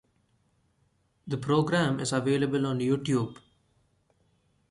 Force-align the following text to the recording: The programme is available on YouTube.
The 1.27 1.37
programme 1.37 1.99
is 1.99 2.11
available 2.11 2.65
on 2.65 2.79
YouTube. 2.79 3.37